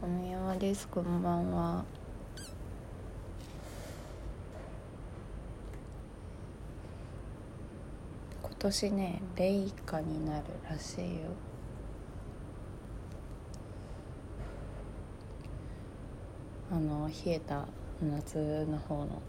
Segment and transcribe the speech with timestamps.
[0.00, 1.84] 小宮山ですこんばんは。
[8.42, 11.08] 今年ね冷夏になるらしいよ。
[16.72, 17.66] あの冷えた
[18.02, 18.38] 夏
[18.70, 19.20] の方の。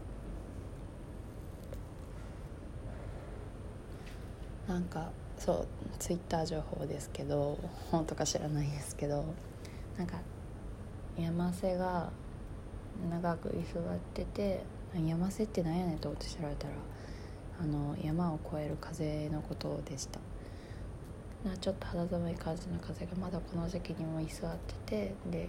[4.66, 5.66] なんかそう
[5.98, 7.58] ツイッター情報ですけど
[7.90, 9.26] 本とか知らないですけど
[9.98, 10.16] なんか
[11.18, 12.10] 山瀬が
[13.10, 14.62] 長く居座ってて
[14.94, 16.74] 山瀬って何やねんと思って調べたら
[17.60, 20.20] あの山を越える風のことでした。
[21.48, 25.48] なちょっと肌寒い感じの風がまだこの時期にも居座っててで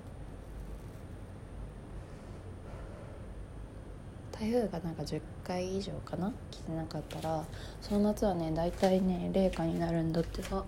[4.32, 6.34] 台風がなんか10回以上かな？
[6.50, 7.46] 来てなかったら
[7.82, 10.64] その夏はね大体ね冷夏になるんだってさ。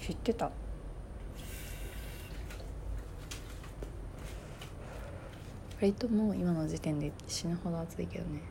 [0.00, 0.50] 知ってた？
[5.80, 8.42] 割とも今の時点で死ぬほど暑いけどね。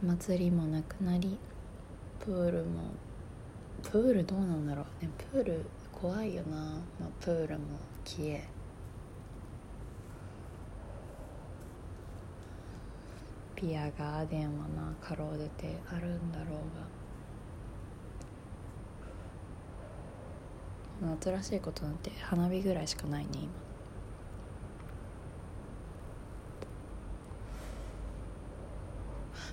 [0.00, 1.38] 祭りもなくなり
[2.20, 2.90] プールも
[3.82, 5.04] プールどうなんだろう。
[5.04, 6.56] ねプール怖いよな、
[7.00, 8.48] まあ、プールも消え。
[13.56, 17.01] ピアガーデンはなかろうじてあるんだろうが。
[21.10, 23.48] 夏らしいことなんて花火ぐらいしかないね今。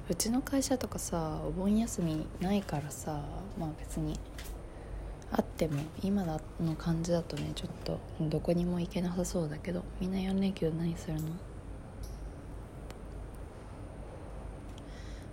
[0.10, 3.22] うちの会社とかさお盆休みないからさ
[3.60, 4.20] まあ別に
[5.32, 6.40] あっても今の
[6.76, 11.30] 感じだとねちょっとどこにも行けなさそうだけどみんな4連休何するの？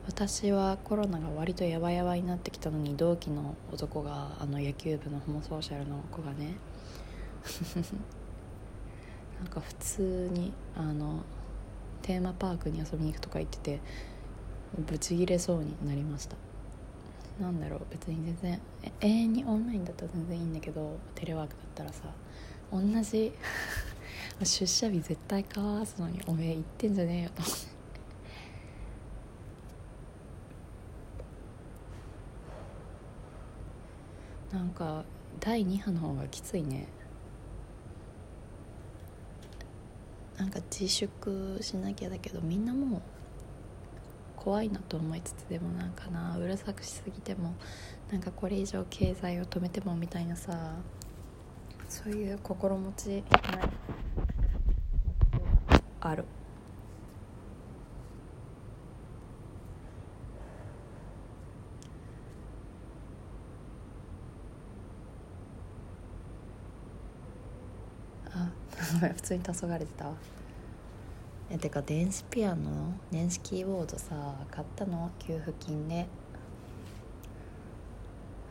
[0.08, 6.54] 私はコロナが割とヤバヤバになってきたのに同期の男があの野球部のホモソーシャルの子がね。
[9.38, 11.22] なんか普通にあの
[12.00, 13.80] テーマパークに遊びに行くとか言ってて
[14.78, 16.36] ブチギレそうになりました。
[17.40, 18.60] なんだろう別に全然
[19.00, 22.04] 永遠にオンラインだったら全然いいんだけどテレワークだったらさ
[22.72, 23.32] 同じ
[24.42, 27.76] 出社日絶対交わすのにおめえ言ってんじゃねえよと思って
[34.56, 35.04] なんか
[35.40, 36.86] 第2波の方がきついね。
[40.36, 43.02] なんか自粛しなきゃだけどみんなもう
[44.36, 47.54] 怖いなと思いつつでもなんかなうるさくしすぎても
[48.12, 50.74] なんかこれ以上経済を止めてもみたいなさ
[51.88, 53.22] そういう心持ちない。
[56.00, 56.24] ある。
[69.02, 70.14] あ普通に黄昏れてたわ。
[71.50, 72.94] えてか電子ピアノ？
[73.10, 75.10] 電子キーボードさ買ったの？
[75.18, 76.06] 給付金で。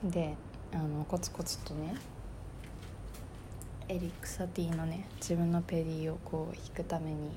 [0.04, 0.36] で
[0.72, 1.96] あのコツコツとね
[3.88, 7.32] エリック・サティのね自分のペディをこう弾くために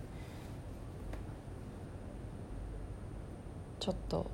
[3.81, 4.31] ちょっと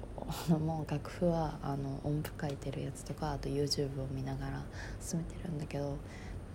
[0.49, 4.63] もう楽譜はあの音符書いてるやつとかあと YouTube を見ながら
[5.01, 5.97] 進めてるんだけど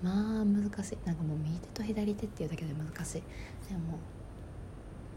[0.02, 0.98] まあ難しい。
[1.06, 3.22] なんかもう右手と左手っていうだけで難しい。
[3.70, 4.00] でも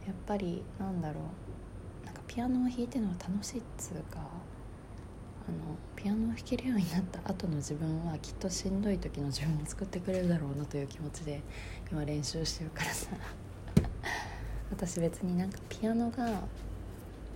[0.06, 2.06] やっぱりなんだろう。
[2.06, 11.42] なんかピアノを弾いてるのは楽しいっつうかあのピアノを弾けるようになった後の自分はきっとしんどい時の自分を作ってくれるだろうなという気持ちで
[11.90, 13.08] 今練習してるからさ。
[14.70, 16.42] 私別になんかピアノが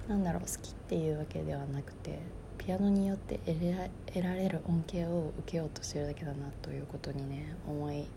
[0.08, 2.18] なんだろう好きっていうわけではなくて
[2.66, 8.08] ピアノによって得られる恩恵を受けようとしてるだけだなということにね思い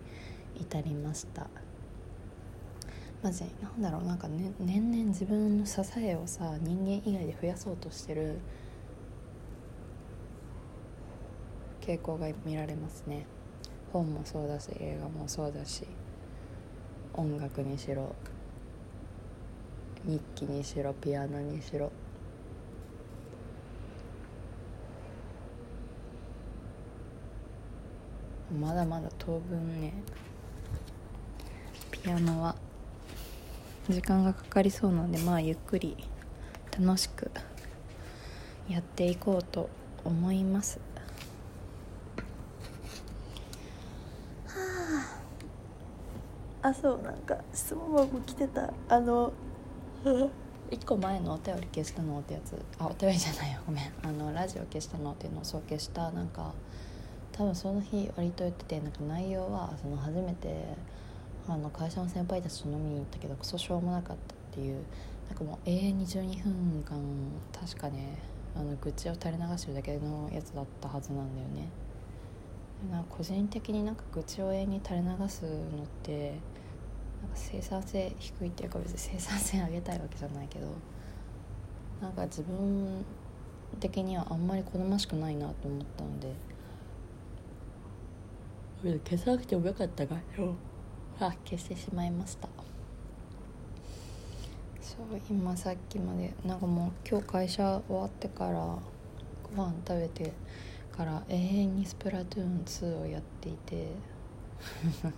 [0.60, 1.46] 至りました。
[3.22, 8.40] マジなんだろうなんか、ね、年々自分の支えをさ人間以外で増やそうとしてる
[11.82, 13.28] 傾向が見られますね。
[13.94, 15.85] 本もそうだし映画もそうだし
[17.14, 18.16] 音楽にしろ
[20.06, 21.91] 日記にしろピアノにしろ。
[28.53, 29.93] まだまだ当分ね
[31.91, 32.55] ピアノは
[33.90, 35.97] 時間がかかりそうなのでまあゆっくり
[36.79, 37.31] 楽しく
[38.69, 39.69] やっていこうと
[40.05, 40.79] 思います。
[44.46, 44.53] は
[46.61, 46.67] あ。
[46.69, 48.72] あそうなんか質問箱来てた。
[48.87, 49.34] あの
[50.69, 52.55] 1個前のお便り消したのってやつ。
[52.78, 53.59] あお便りじゃないよ。
[53.66, 53.91] ごめん。
[54.03, 56.11] あのラジオ消したのっていうのをそう消した。
[56.11, 56.53] なんか
[57.40, 60.76] 多分その日割と言っててなんか内容はその初めて
[61.47, 64.84] あの会社の先輩たちと飲みに行ったけどクソしょうもなかったっていう
[65.30, 67.00] なんかもう永遠に12分間
[67.58, 68.18] 確かね
[68.58, 71.70] あの愚痴を垂れ流してるだけのやつだったはずなんだよね。
[72.91, 75.53] なんか個人的になんか愚痴を永遠に垂れ流すのっ
[76.03, 76.32] て
[77.22, 80.68] なんか生産性低いっていうか別に生産性上げたいわけじゃないけど
[82.02, 83.06] なんか自分
[83.80, 86.48] 的にはあんまり好ましくないなと思ったので
[88.81, 90.55] 消さなくてもよかったかよ
[91.20, 92.47] あ消してしまいました。
[94.79, 98.53] そう今さっきまでなんかもう今日会社終わってから
[99.55, 100.31] ご飯食べて
[100.96, 103.87] から永遠にスプラトゥーン2をやっていて。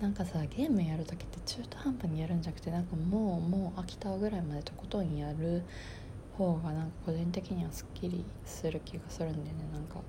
[0.00, 5.64] なんかさゲームやる時って中途半端にやるんじゃなくてなんかもうもう飽きたぐらいまでとことんやる
[6.36, 10.00] 方がなんか個人的にはすっきりする気がするんだよねなんか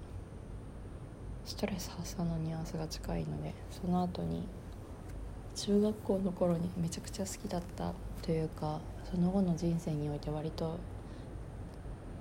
[1.50, 4.48] ストレス発散のニュアンスが近いのでその後に
[5.56, 7.92] 中学校の頃にめちゃくちゃ好きだった
[8.22, 8.80] というか
[9.12, 10.78] その後の人生において割と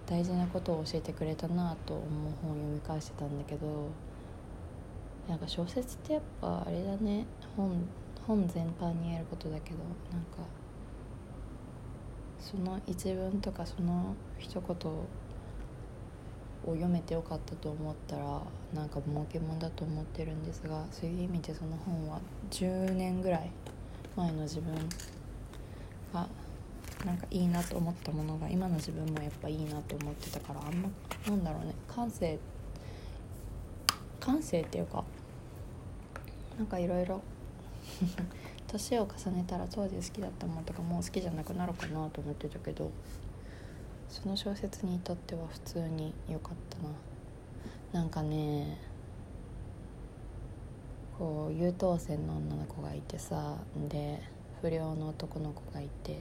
[0.07, 2.07] 大事なことを教えてくれたなと思う
[2.43, 3.91] 本を読み返してたんだけど
[5.29, 7.87] なんか小説ってやっぱあれだね本
[8.27, 9.77] 本全般に言えることだけど
[10.11, 10.39] なんか
[12.41, 15.05] その一文とかその一言を
[16.71, 18.43] を読めてよかったと思ったら
[18.75, 22.21] なんか儲けもんだと思ってるんですがそういう意味でその本は
[22.51, 23.51] 10年ぐらい
[24.17, 24.75] 前の自分
[26.13, 26.27] が
[27.05, 30.89] なんかいいなと思ったものが今の自分もやっぱいいなと思ってたからあんま
[31.29, 32.39] なんだろうね感性
[34.19, 35.05] 感性っていうか
[36.59, 37.23] なんかいろいろ
[38.67, 42.91] 年を重ねたら当時好きだったものとかもう好きじゃなくなるかなと思ってたけど
[44.09, 46.79] その小説にとっては普通に良かった
[47.97, 48.79] ななんかね
[51.19, 53.57] こう優等生の女の子がいてさ
[53.89, 54.23] で
[54.63, 56.21] 不良の男の子がいて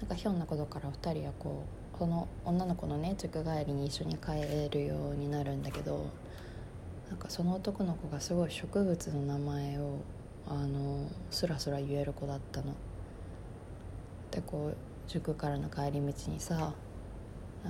[0.00, 6.06] なんかひょんなことから2人はこうこの女の子のね塾帰りに一緒に帰るようになるんだけど
[7.08, 9.98] なんかその男の子がすごい植物の名前を
[10.46, 12.74] あのスラスラ言える子だったの。
[14.30, 14.76] でこう
[15.08, 16.74] 塾からの帰り道にさ「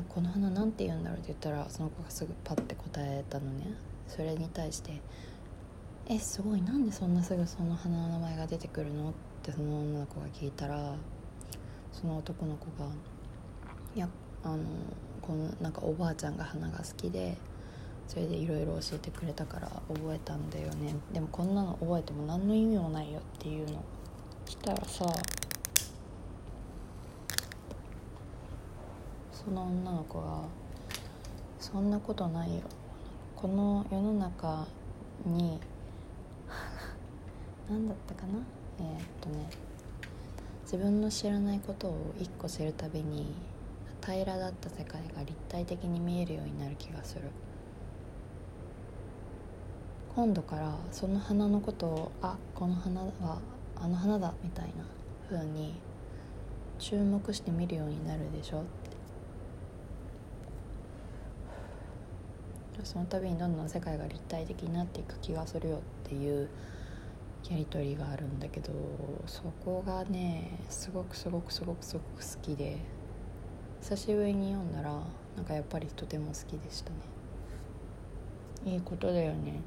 [0.09, 3.67] この花なんて言うんだろう?」って言ったらその子がすぐパッて答えたのね
[4.07, 5.01] それに対して
[6.07, 9.13] 「えすごいなんでそんなすぐその花の名前が出てくるの?」っ
[9.43, 10.95] てその女の子が聞いたら
[11.93, 12.91] その男の子が
[13.95, 14.09] 「いや
[14.45, 14.65] あの
[15.23, 17.37] このなんかおばあちゃんが花が好きで
[18.07, 23.83] それでいろいろ教えてくれたから覚えたんだよねでもこんなの覚えても何の意味もないよっていうの
[24.47, 25.05] 来たらさ
[29.45, 30.43] その女の子が
[31.61, 32.63] 「そんなことないよ。
[33.37, 34.67] この世の中
[35.25, 35.61] に
[37.71, 38.41] 何だったかな？
[38.81, 39.49] えー、っとね。
[40.65, 43.33] 自分の知らないことを一個知るたびに
[44.05, 47.31] 平らだった世界が立体的に見えるようになる気がする。
[50.17, 53.41] 今度からその花のことをあこの花は
[53.77, 54.73] あの花だみたいな
[55.31, 55.75] 風に
[56.81, 58.89] 注目して見るようになるでしょって
[62.85, 66.49] その度にどんどん世界が立体的になっていく気がするよっていう
[67.51, 68.73] やり取りがあるんだけど
[69.27, 72.79] そこがねすごくすごくすごくすごく好きで
[73.81, 74.93] 久しぶりに読んだら
[75.37, 76.97] なんかやっぱりとても好きでしたね。
[78.65, 79.61] いいことだよね。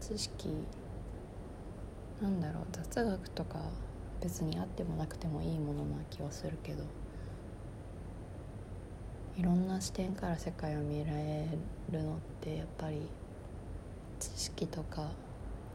[0.00, 0.48] 知識
[2.20, 3.60] なんだろう雑学とか
[4.20, 6.84] 別にあってもなくてもいいものな気はするけど。
[9.38, 11.46] いろんな視点から世界を見られ
[11.92, 13.02] るのってやっぱり
[14.18, 15.12] 知識とか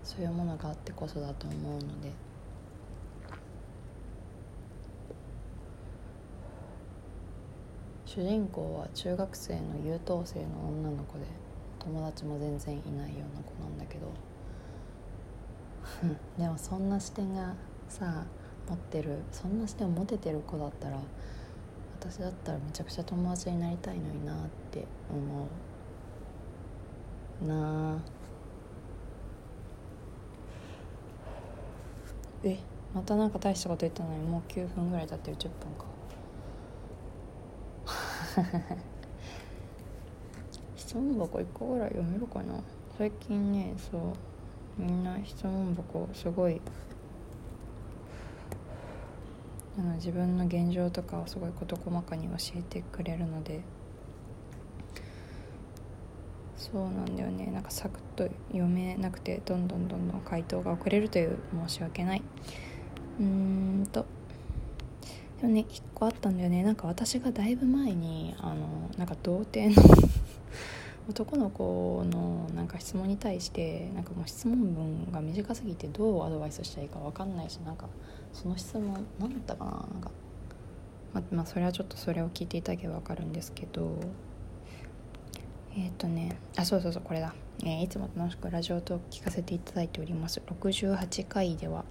[0.04, 2.12] そういうものがあってこそだと思うので。
[8.06, 11.26] 主人公は中学生の優等生の女の子で
[11.80, 14.12] 友達も全然いないような子なんだけど。
[16.38, 17.56] でもそんな視点が
[17.88, 18.26] さ
[18.68, 21.00] 持ってるそんな視点を持ててる子だったら
[22.10, 24.36] 私だったらめちゃくちゃ友達になりたいのになっ
[24.72, 25.48] て思
[27.42, 27.94] うな。
[27.96, 27.98] あ
[32.44, 32.60] え？
[32.94, 35.38] またなんか大したこと言ったのにもう9分ぐらい経ってる。
[35.38, 35.86] 10分か。
[40.76, 42.62] 質問箱1個ぐらい読めるかな？
[42.98, 44.02] 最近ねそう
[44.78, 46.60] みんな質問箱すごい
[49.78, 53.62] あの自分の現状とかをすごい事細かに教えてくれるので
[56.64, 57.48] そうなんだよね。
[57.48, 61.38] なんかサクッと読めなくてどんどんどんどん回答が遅れるという
[61.68, 62.22] 申し訳ない。
[63.20, 64.06] うーんと。
[65.42, 66.64] でもね1個あったんだよね。
[66.64, 69.98] なんか私がだいぶ前にあのなんか童貞の
[71.10, 77.88] 男の子のなんか質問に対してなんかもう質問文が短すぎてどうアドバイスしたらいいか分かんないしなんか
[78.34, 79.72] その質問何だったかな？
[79.72, 80.12] なんか
[81.14, 83.98] ままあそれはちょっとそれを聞いていただけば分かるんですけど。
[85.76, 90.40] えっ、ー、とねあそうそうそうこれだ、えー、いつも楽しくラジオトーク聞かせていただいております。
[90.46, 91.84] 68回では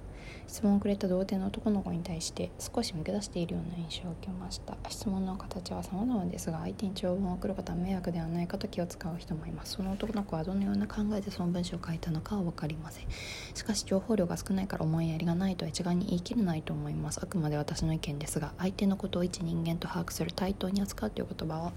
[0.46, 4.76] 質問をくれた童貞の男の子に対して少し見下しているような印象を受けました。
[4.88, 9.74] 質問の形は様々ですが相手に長文を送ることは迷惑ではないかと気を使う人もいます。
[9.74, 13.06] その男の子はどのような考えでその文章を書いたのかは分かりません。
[13.54, 17.20] しかし情報量が少ないから思いやりがないとは一概に言い切れないと思います。
[17.22, 21.72] あくまで私の意見ですが相手のことを一人間と把握する対等に扱うという言葉は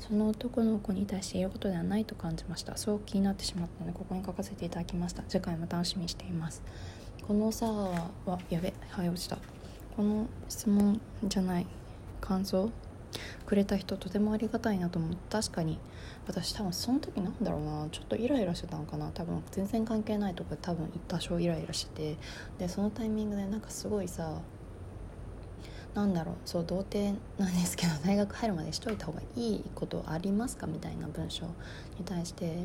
[0.00, 2.76] その男の子に対して言うことではないと感じました。
[2.76, 5.24] そう気になってしまったのでここに書かせていただきました。
[5.28, 6.62] 次回も楽しみにしています。
[7.28, 8.08] このさは
[8.48, 9.36] やべはい落ちた。
[9.94, 11.66] この質問じゃない
[12.22, 12.70] 感想
[13.44, 15.78] くれた人とてもありがたいなと思って確かに。
[16.26, 17.86] 私多分その時なんだろうな。
[17.92, 19.10] ちょっとイライラしてたのかな。
[19.12, 22.16] 多分全然関係ないとこ多分多少イライラしてて。
[22.60, 24.40] でそのタイミングでなんかすごいさ
[25.94, 26.34] なんだろう。
[26.46, 30.66] そう童貞なんですけど大学入るまでしといた方がいいことありますか？
[30.66, 32.64] みたいな文章に対して。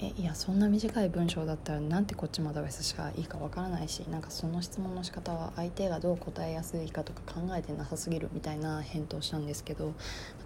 [0.00, 9.94] えいやそんな短い文章だったらなんてこっちもアドバイスしかいいかわからないしなんかその質問の仕方は相手がどう答えやすいかとか考えてなさすぎるみたいな返答したんですけど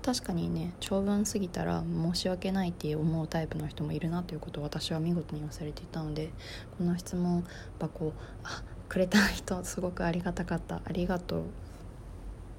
[0.03, 6.31] 確かにね長文すぎたら申し訳ないって思うタイプの人もいるなということを私は見事に忘れていたので
[6.77, 7.45] この質問
[7.81, 8.13] 箱
[8.45, 11.43] あくれた人すごくありがたかったありがとう